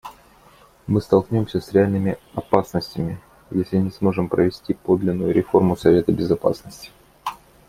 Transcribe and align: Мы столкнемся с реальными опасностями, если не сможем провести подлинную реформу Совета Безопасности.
Мы 0.87 0.99
столкнемся 0.99 1.61
с 1.61 1.73
реальными 1.73 2.17
опасностями, 2.33 3.21
если 3.51 3.77
не 3.77 3.91
сможем 3.91 4.29
провести 4.29 4.73
подлинную 4.73 5.31
реформу 5.31 5.77
Совета 5.77 6.11
Безопасности. 6.11 6.89